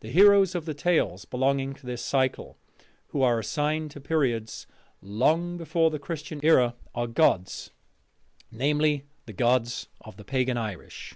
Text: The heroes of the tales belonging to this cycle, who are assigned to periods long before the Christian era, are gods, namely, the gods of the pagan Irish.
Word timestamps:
The 0.00 0.08
heroes 0.08 0.54
of 0.54 0.64
the 0.64 0.72
tales 0.72 1.26
belonging 1.26 1.74
to 1.74 1.84
this 1.84 2.02
cycle, 2.02 2.56
who 3.08 3.20
are 3.20 3.38
assigned 3.38 3.90
to 3.90 4.00
periods 4.00 4.66
long 5.02 5.58
before 5.58 5.90
the 5.90 5.98
Christian 5.98 6.40
era, 6.42 6.74
are 6.94 7.06
gods, 7.06 7.70
namely, 8.50 9.04
the 9.26 9.34
gods 9.34 9.88
of 10.00 10.16
the 10.16 10.24
pagan 10.24 10.56
Irish. 10.56 11.14